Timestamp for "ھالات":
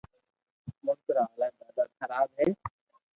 1.31-1.53